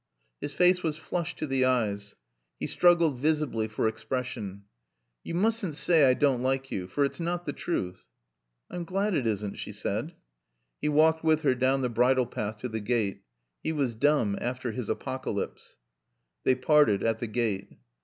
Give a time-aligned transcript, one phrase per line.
[0.39, 2.15] His face was flushed to the eyes.
[2.59, 4.63] He struggled visibly for expression.
[5.23, 6.87] "Yo' moosn' saay I doan' like yo'.
[6.87, 8.07] Fer it's nat the truth."
[8.71, 10.15] "I'm glad it isn't," she said.
[10.81, 13.21] He walked with her down the bridle path to the gate.
[13.61, 15.77] He was dumb after his apocalypse.
[16.45, 17.77] They parted at the gate.